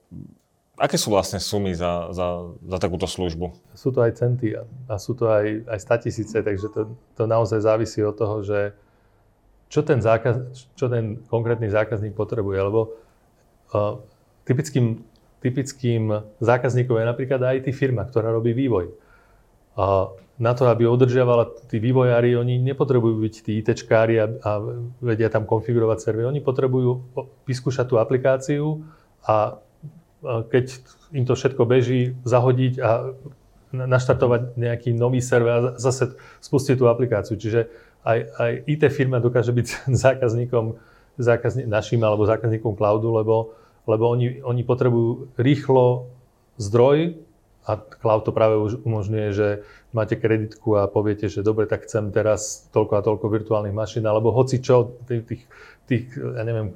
[0.76, 3.50] aké sú vlastne sumy za, za, za takúto službu?
[3.72, 4.54] Sú to aj centy
[4.86, 6.80] a sú to aj, aj 100 tisíce, takže to,
[7.16, 8.76] to naozaj závisí od toho, že
[9.66, 12.80] čo ten, zákaz, čo ten konkrétny zákazník potrebuje, lebo
[13.74, 13.98] uh,
[14.46, 15.02] typickým,
[15.42, 19.05] typickým zákazníkom je napríklad IT firma, ktorá robí vývoj.
[19.76, 24.50] Uh, na to, aby udržiavala tí vývojári, oni nepotrebujú byť tí ITčkári a, a
[25.00, 26.28] vedia tam konfigurovať server.
[26.28, 27.08] Oni potrebujú
[27.48, 28.84] vyskúšať tú aplikáciu
[29.24, 29.56] a,
[30.20, 30.76] a keď
[31.16, 33.16] im to všetko beží, zahodiť a
[33.72, 37.40] naštartovať nejaký nový server a zase spustiť tú aplikáciu.
[37.40, 37.72] Čiže
[38.04, 40.76] aj, aj IT firma dokáže byť zákazníkom,
[41.16, 43.56] zákazní, našim alebo zákazníkom cloudu, lebo,
[43.88, 46.12] lebo oni, oni potrebujú rýchlo
[46.60, 47.25] zdroj
[47.66, 49.48] a cloud to práve už umožňuje, že
[49.90, 54.30] máte kreditku a poviete, že dobre, tak chcem teraz toľko a toľko virtuálnych mašín, alebo
[54.30, 55.50] hoci čo, tých,
[55.90, 56.70] tých, ja neviem,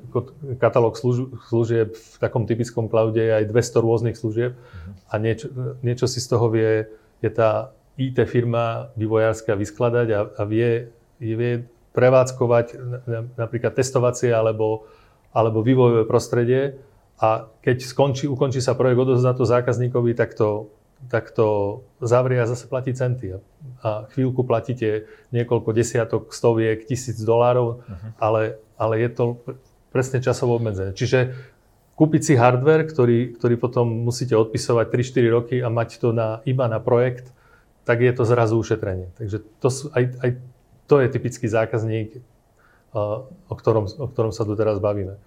[0.59, 0.99] katalóg
[1.47, 4.59] služieb v takom typickom cloude je aj 200 rôznych služieb
[5.07, 5.47] a niečo,
[5.87, 6.91] niečo si z toho vie,
[7.23, 12.81] je tá IT firma vývojárska vyskladať a, a vie vie prevádzkovať
[13.37, 14.89] napríklad testovacie alebo,
[15.37, 16.81] alebo vývojové prostredie
[17.21, 20.73] a keď skončí, ukončí sa projekt, odozná to zákazníkovi, tak to,
[21.09, 23.41] tak to zavrie a zase platí centy.
[23.81, 28.11] A chvíľku platíte niekoľko desiatok, stoviek, tisíc dolárov, uh-huh.
[28.21, 29.25] ale, ale je to
[29.89, 30.93] presne časovo obmedzené.
[30.93, 31.35] Čiže
[31.97, 36.65] kúpiť si hardware, ktorý, ktorý potom musíte odpisovať 3-4 roky a mať to na, iba
[36.69, 37.33] na projekt,
[37.85, 39.13] tak je to zrazu ušetrenie.
[39.17, 40.31] Takže to sú, aj, aj
[40.87, 42.23] to je typický zákazník,
[42.93, 45.19] o ktorom, o ktorom sa tu teraz bavíme.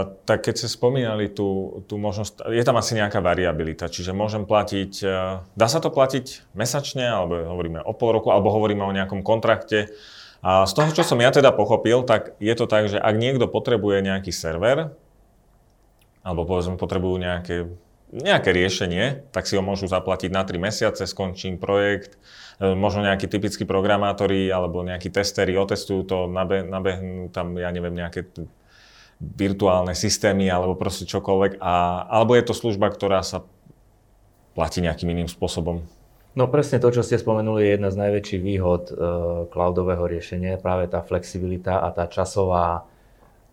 [0.00, 5.04] Tak keď ste spomínali tú, tú možnosť, je tam asi nejaká variabilita, čiže môžem platiť,
[5.52, 9.92] dá sa to platiť mesačne, alebo hovoríme o pol roku, alebo hovoríme o nejakom kontrakte.
[10.40, 13.52] A z toho, čo som ja teda pochopil, tak je to tak, že ak niekto
[13.52, 14.96] potrebuje nejaký server,
[16.24, 17.68] alebo povedzme potrebujú nejaké,
[18.16, 22.16] nejaké riešenie, tak si ho môžu zaplatiť na 3 mesiace, skončím projekt,
[22.62, 27.98] E, možno nejakí typickí programátori alebo nejakí testery otestujú to, nabe, nabehnú tam, ja neviem,
[27.98, 28.22] nejaké
[29.22, 31.62] virtuálne systémy alebo proste čokoľvek.
[31.62, 33.46] A, alebo je to služba, ktorá sa
[34.58, 35.86] platí nejakým iným spôsobom?
[36.32, 38.94] No presne to, čo ste spomenuli, je jedna z najväčších výhod e,
[39.52, 42.88] cloudového riešenia, práve tá flexibilita a tá časová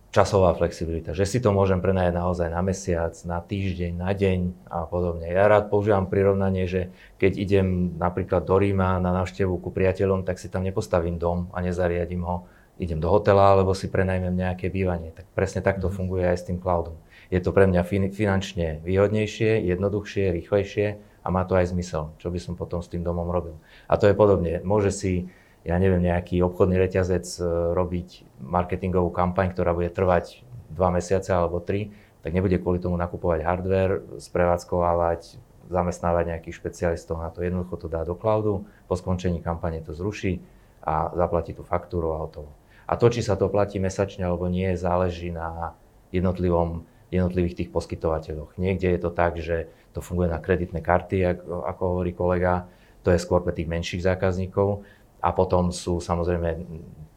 [0.09, 4.89] časová flexibilita, že si to môžem prenajať naozaj na mesiac, na týždeň, na deň a
[4.89, 5.29] podobne.
[5.29, 6.89] Ja rád používam prirovnanie, že
[7.21, 7.67] keď idem
[8.01, 12.49] napríklad do Ríma na návštevu ku priateľom, tak si tam nepostavím dom a nezariadím ho.
[12.79, 15.11] Idem do hotela, alebo si prenajmem nejaké bývanie.
[15.11, 15.93] Tak presne takto mm.
[15.93, 16.95] funguje aj s tým cloudom.
[17.27, 20.87] Je to pre mňa fin- finančne výhodnejšie, jednoduchšie, rýchlejšie
[21.21, 23.59] a má to aj zmysel, čo by som potom s tým domom robil.
[23.91, 24.63] A to je podobne.
[24.63, 25.29] Môže si
[25.67, 27.41] ja neviem, nejaký obchodný reťazec e,
[27.75, 31.91] robiť marketingovú kampaň, ktorá bude trvať dva mesiace alebo tri,
[32.23, 37.43] tak nebude kvôli tomu nakupovať hardware, sprevádzkovávať, zamestnávať nejakých špecialistov na to.
[37.43, 40.39] Jednoducho to dá do cloudu, po skončení kampane to zruší
[40.83, 42.58] a zaplatí tú faktúru a hotovo.
[42.89, 45.77] A to, či sa to platí mesačne alebo nie, záleží na
[46.09, 48.57] jednotlivom, jednotlivých tých poskytovateľoch.
[48.57, 52.65] Niekde je to tak, že to funguje na kreditné karty, ako, ako hovorí kolega,
[53.05, 54.81] to je skôr pre tých menších zákazníkov.
[55.21, 56.65] A potom sú samozrejme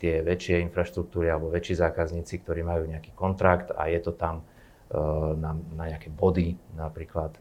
[0.02, 4.98] tie väčšie infraštruktúry alebo väčší zákazníci, ktorí majú nejaký kontrakt a je to tam e,
[5.38, 7.40] na, na nejaké body, napríklad e,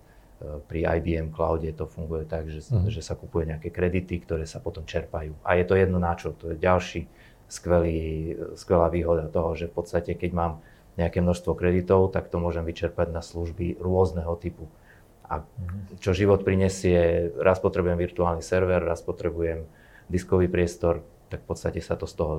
[0.69, 2.93] pri IBM cloude to funguje tak, že, mm.
[2.93, 5.33] že sa kupuje nejaké kredity, ktoré sa potom čerpajú.
[5.41, 7.09] A je to jedno na čo, to je ďalší
[7.51, 10.53] skvelý, skvelá výhoda toho, že v podstate keď mám
[10.95, 14.71] nejaké množstvo kreditov, tak to môžem vyčerpať na služby rôzneho typu.
[15.27, 15.43] A
[15.99, 19.67] čo život prinesie, raz potrebujem virtuálny server, raz potrebujem
[20.11, 22.33] diskový priestor, tak v podstate sa to z toho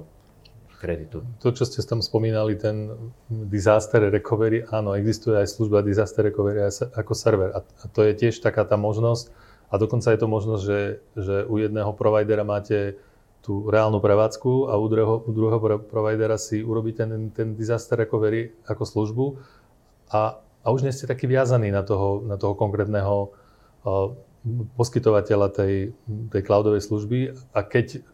[0.77, 1.25] kreditu.
[1.41, 2.93] To, čo ste tam spomínali, ten
[3.31, 7.55] disaster recovery, áno, existuje aj služba disaster recovery ako server.
[7.55, 9.33] A to je tiež taká tá možnosť.
[9.73, 10.81] A dokonca je to možnosť, že,
[11.17, 13.01] že u jedného providera máte
[13.43, 18.55] tú reálnu prevádzku a u druhého, u druhého providera si urobí ten, ten disaster recovery
[18.71, 19.25] ako službu
[20.15, 23.35] a, a už nie ste takí viazaní na toho, na toho konkrétneho
[23.83, 24.15] uh,
[24.79, 25.91] poskytovateľa tej,
[26.31, 28.07] tej cloudovej služby a keď,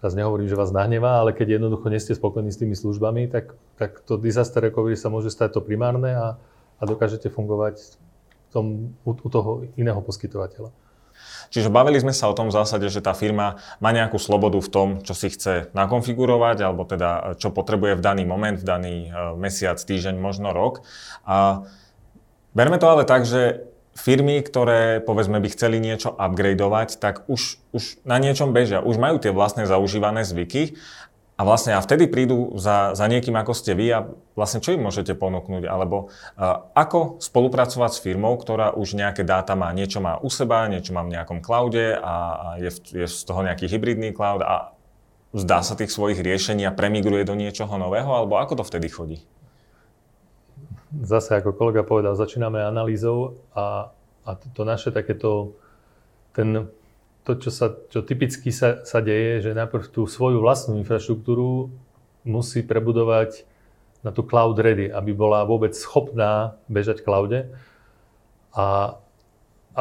[0.00, 3.56] teraz nehovorím, že vás nahnevá, ale keď jednoducho nie ste spokojní s tými službami, tak,
[3.80, 6.36] tak to disaster recovery sa môže stať to primárne a,
[6.76, 8.64] a dokážete fungovať v tom,
[9.08, 10.72] u, u toho iného poskytovateľa.
[11.48, 14.70] Čiže bavili sme sa o tom v zásade, že tá firma má nejakú slobodu v
[14.70, 18.94] tom, čo si chce nakonfigurovať, alebo teda čo potrebuje v daný moment, v daný
[19.38, 20.82] mesiac, týždeň, možno rok.
[21.24, 21.66] A
[22.52, 27.98] berme to ale tak, že firmy, ktoré povedzme by chceli niečo upgradeovať, tak už, už
[28.06, 30.78] na niečom bežia, už majú tie vlastné zaužívané zvyky
[31.38, 34.82] a vlastne a vtedy prídu za, za niekým ako ste vy a vlastne čo im
[34.82, 40.18] môžete ponúknuť, alebo uh, ako spolupracovať s firmou, ktorá už nejaké dáta má, niečo má
[40.18, 44.10] u seba, niečo má v nejakom cloude a, a je, je z toho nejaký hybridný
[44.10, 44.74] cloud a
[45.30, 49.22] zdá sa tých svojich riešení a premigruje do niečoho nového, alebo ako to vtedy chodí?
[50.88, 53.92] zase ako kolega povedal, začíname analýzou a,
[54.24, 55.52] a to naše takéto,
[56.32, 56.72] ten,
[57.28, 61.68] to, čo, sa, čo typicky sa, sa deje, že najprv tú svoju vlastnú infraštruktúru
[62.24, 63.44] musí prebudovať
[64.00, 67.38] na tú cloud ready, aby bola vôbec schopná bežať v cloude.
[68.56, 68.96] A,
[69.76, 69.80] a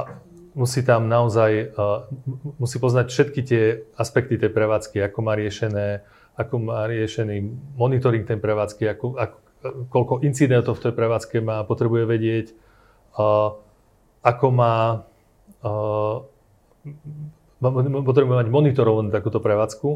[0.52, 2.04] musí tam naozaj, uh,
[2.60, 3.64] musí poznať všetky tie
[3.96, 6.04] aspekty tej prevádzky, ako má riešené,
[6.36, 7.48] ako má riešený
[7.80, 9.38] monitoring tej prevádzky, ako, ako,
[9.88, 12.48] koľko incidentov v tej prevádzke má, potrebuje vedieť,
[14.22, 15.08] ako má,
[17.60, 19.89] potrebuje mať monitorovanú takúto prevádzku.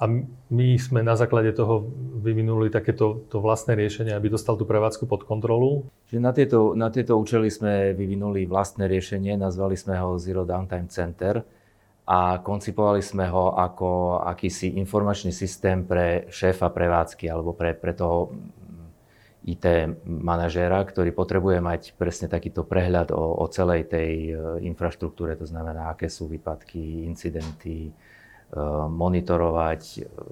[0.00, 0.08] A
[0.48, 1.84] my sme na základe toho
[2.24, 5.84] vyvinuli takéto to vlastné riešenie, aby dostal tú prevádzku pod kontrolu.
[6.08, 10.88] Čiže na tieto, na tieto účely sme vyvinuli vlastné riešenie, nazvali sme ho Zero Downtime
[10.88, 11.44] Center
[12.08, 18.32] a koncipovali sme ho ako akýsi informačný systém pre šéfa prevádzky alebo pre, pre toho
[19.40, 19.64] IT
[20.04, 24.32] manažéra, ktorý potrebuje mať presne takýto prehľad o, o celej tej e,
[24.68, 27.92] infraštruktúre, to znamená, aké sú výpadky, incidenty, e,
[28.88, 29.82] monitorovať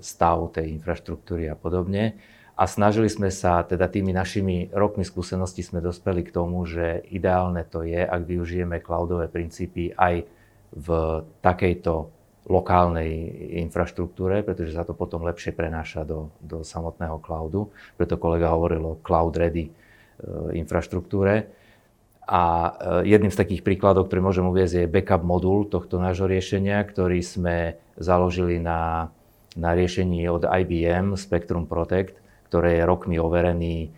[0.04, 2.20] stav tej infraštruktúry a podobne.
[2.58, 7.62] A snažili sme sa, teda tými našimi rokmi skúseností sme dospeli k tomu, že ideálne
[7.62, 10.26] to je, ak využijeme cloudové princípy aj
[10.74, 10.88] v
[11.40, 12.17] takejto
[12.48, 13.12] lokálnej
[13.60, 17.68] infraštruktúre, pretože sa to potom lepšie prenáša do, do samotného cloudu.
[18.00, 19.72] Preto kolega hovoril o cloud ready e,
[20.56, 21.44] infraštruktúre.
[22.24, 22.42] A
[23.04, 27.20] e, jedným z takých príkladov, ktorý môžem uviezť, je backup modul tohto nášho riešenia, ktorý
[27.20, 29.12] sme založili na,
[29.52, 32.16] na riešení od IBM Spectrum Protect,
[32.48, 33.88] ktoré je rokmi overený e,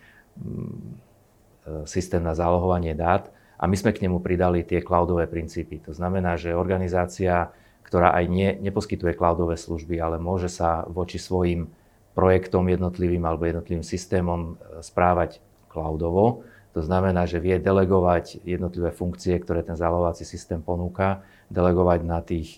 [1.86, 3.30] systém na zálohovanie dát.
[3.62, 5.78] A my sme k nemu pridali tie cloudové princípy.
[5.86, 7.54] To znamená, že organizácia
[7.86, 11.70] ktorá aj nie, neposkytuje cloudové služby, ale môže sa voči svojim
[12.14, 15.38] projektom jednotlivým alebo jednotlivým systémom e, správať
[15.70, 16.42] cloudovo.
[16.70, 22.54] To znamená, že vie delegovať jednotlivé funkcie, ktoré ten zálohovací systém ponúka, delegovať na tých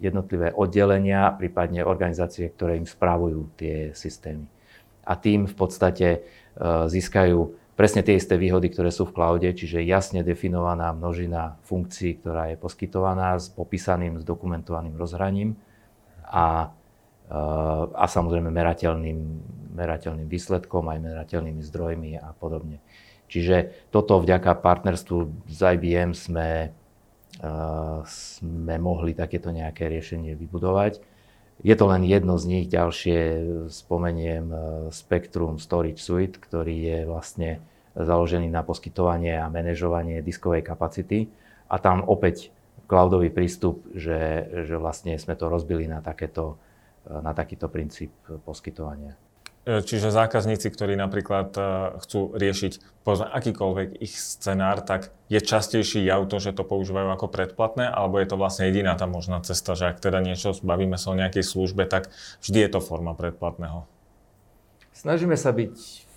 [0.00, 4.48] jednotlivé oddelenia, prípadne organizácie, ktoré im správujú tie systémy.
[5.04, 6.18] A tým v podstate e,
[6.88, 12.54] získajú presne tie isté výhody, ktoré sú v cloude, čiže jasne definovaná množina funkcií, ktorá
[12.54, 15.58] je poskytovaná s popísaným, s dokumentovaným rozhraním
[16.26, 16.70] a,
[17.26, 17.38] e,
[17.94, 19.18] a samozrejme merateľným,
[19.74, 22.78] merateľným výsledkom, aj merateľnými zdrojmi a podobne.
[23.26, 26.70] Čiže toto vďaka partnerstvu s IBM sme,
[27.42, 27.48] e,
[28.06, 31.13] sme mohli takéto nejaké riešenie vybudovať.
[31.64, 33.18] Je to len jedno z nich, ďalšie
[33.72, 34.56] spomeniem e,
[34.92, 37.50] Spectrum Storage Suite, ktorý je vlastne
[37.96, 41.32] založený na poskytovanie a manažovanie diskovej kapacity.
[41.72, 42.52] A tam opäť
[42.84, 46.60] cloudový prístup, že, že vlastne sme to rozbili na, takéto,
[47.08, 48.12] na takýto princíp
[48.44, 49.16] poskytovania.
[49.64, 51.60] E, čiže zákazníci, ktorí napríklad e,
[52.04, 57.32] chcú riešiť povedzme, akýkoľvek ich scenár, tak je častejší jav to, že to používajú ako
[57.32, 61.16] predplatné, alebo je to vlastne jediná tá možná cesta, že ak teda niečo, bavíme sa
[61.16, 62.12] o nejakej službe, tak
[62.44, 63.88] vždy je to forma predplatného.
[64.92, 65.72] Snažíme sa byť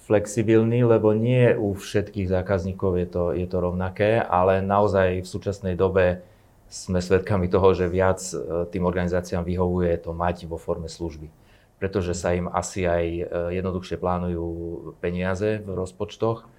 [0.07, 5.79] flexibilní, lebo nie u všetkých zákazníkov je to, je to rovnaké, ale naozaj v súčasnej
[5.79, 6.19] dobe
[6.67, 11.46] sme svedkami toho, že viac e, tým organizáciám vyhovuje to mať vo forme služby
[11.77, 13.23] pretože sa im asi aj e,
[13.61, 14.45] jednoduchšie plánujú
[14.97, 16.49] peniaze v rozpočtoch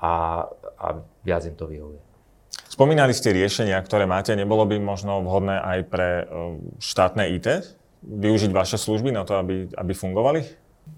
[0.00, 0.46] a,
[0.80, 0.86] a
[1.22, 2.00] viac im to vyhovuje.
[2.72, 4.32] Spomínali ste riešenia, ktoré máte.
[4.32, 6.24] Nebolo by možno vhodné aj pre e,
[6.80, 10.40] štátne IT využiť vaše služby na to, aby, aby fungovali?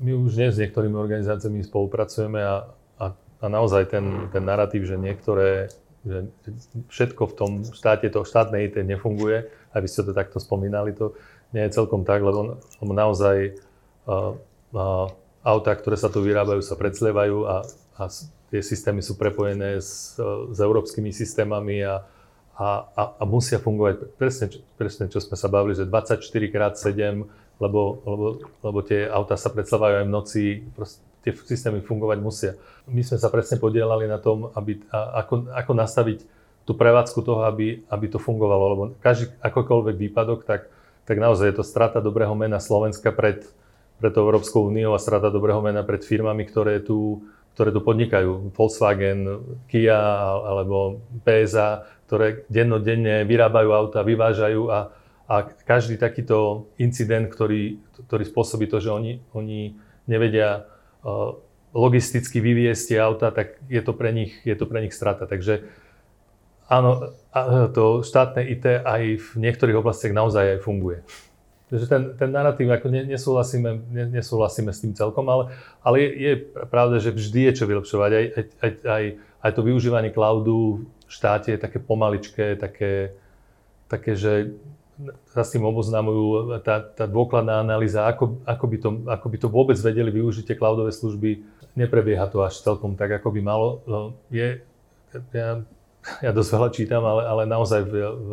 [0.01, 4.97] My už dnes s niektorými organizáciami spolupracujeme a, a, a naozaj ten, ten narratív, že
[4.97, 5.69] niektoré
[6.05, 6.29] že
[6.93, 11.17] všetko v tom štáte, to štátne IT nefunguje, aby ste to takto spomínali, to,
[11.55, 13.55] nie je celkom tak, lebo, lebo naozaj
[14.11, 14.35] uh,
[14.75, 15.07] uh,
[15.47, 17.63] autá, ktoré sa tu vyrábajú, sa predslievajú a,
[17.95, 18.03] a
[18.51, 20.19] tie systémy sú prepojené s,
[20.51, 22.03] s európskymi systémami a,
[22.59, 27.23] a, a, a musia fungovať presne, presne, čo sme sa bavili, že 24x7,
[27.63, 28.27] lebo, lebo,
[28.67, 30.43] lebo tie autá sa predslievajú aj v noci,
[31.23, 32.53] tie systémy fungovať musia.
[32.91, 36.19] My sme sa presne podielali na tom, aby, a, ako, ako nastaviť
[36.65, 38.65] tú prevádzku toho, aby, aby to fungovalo.
[38.75, 40.73] Lebo každý akokoľvek výpadok, tak,
[41.05, 43.45] tak naozaj je to strata dobrého mena Slovenska pred,
[44.01, 48.51] pred Európskou úniou a strata dobrého mena pred firmami, ktoré tu, ktoré tu podnikajú.
[48.57, 50.01] Volkswagen, Kia
[50.49, 54.93] alebo PSA, ktoré dennodenne vyrábajú auta, vyvážajú a,
[55.29, 55.35] a
[55.65, 57.79] každý takýto incident, ktorý,
[58.09, 59.77] ktorý spôsobí to, že oni, oni
[60.09, 60.69] nevedia
[61.05, 61.37] uh,
[61.75, 65.27] logisticky vyviesť tie auta, tak je to pre nich, je to pre nich strata.
[65.27, 65.84] Takže
[66.69, 67.13] áno,
[67.75, 71.03] to štátne IT aj v niektorých oblastiach naozaj aj funguje.
[71.73, 73.71] Takže ten, ten narratív, ako nesúhlasíme,
[74.15, 75.51] nesúhlasíme s tým celkom, ale,
[75.83, 76.33] ale je, je
[76.71, 78.11] pravda, že vždy je čo vylepšovať.
[78.15, 79.05] Aj, aj, aj,
[79.43, 83.17] aj to využívanie cloudu v štáte je také pomaličké, také,
[83.91, 84.55] také že
[85.35, 89.49] sa s tým oboznamujú, tá, tá dôkladná analýza, ako, ako, by to, ako by to
[89.51, 91.43] vôbec vedeli využiť tie cloudové služby,
[91.75, 93.83] neprebieha to až celkom tak, ako by malo.
[93.91, 94.63] No, je,
[95.35, 95.67] ja,
[96.25, 98.31] ja dosť veľa čítam, ale, ale naozaj v, v,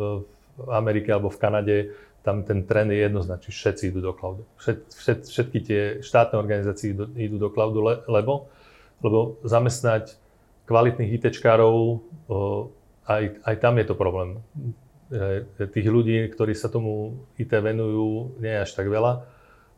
[0.60, 1.76] v Amerike alebo v Kanade
[2.22, 3.50] tam ten trend je jednoznačný.
[3.50, 4.46] Všetci idú do cloudu.
[4.62, 8.46] Všet, všet, všetky tie štátne organizácie idú, idú do cloudu, le, lebo,
[9.02, 10.14] lebo zamestnať
[10.70, 11.98] kvalitných ITčkárov,
[13.10, 14.38] aj, aj tam je to problém.
[15.58, 19.26] Tých ľudí, ktorí sa tomu IT venujú, nie je až tak veľa,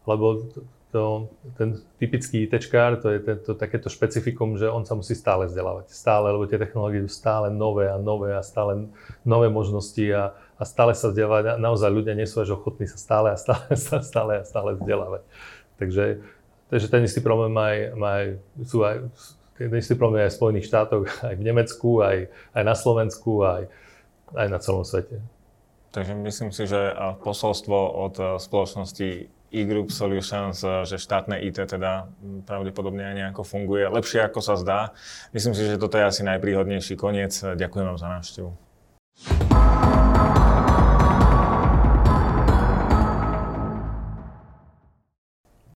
[0.05, 0.53] lebo
[0.95, 1.26] to,
[1.59, 5.90] ten typický ITčkár, to je tento, takéto špecifikum, že on sa musí stále vzdelávať.
[5.90, 8.86] Stále, lebo tie technológie sú stále nové a nové a stále
[9.26, 11.59] nové možnosti a, a stále sa vzdelávať.
[11.59, 15.22] Naozaj ľudia nie sú až ochotní sa stále a stále, stále, stále a stále vzdelávať.
[15.82, 16.22] Takže,
[16.70, 18.24] takže ten istý problém aj, aj,
[18.62, 19.03] sú aj,
[19.59, 23.66] ten istý problém aj v Spojených štátoch, aj v Nemecku, aj, aj na Slovensku, aj,
[24.38, 25.18] aj na celom svete.
[25.90, 32.43] Takže myslím si, že posolstvo od spoločnosti e-group solutions, eh, že štátne IT teda hm,
[32.43, 34.81] pravdepodobne aj nejako funguje lepšie ako sa zdá.
[35.31, 37.33] Myslím si, že toto je asi najpríhodnejší koniec.
[37.39, 38.51] Ďakujem vám za návštevu.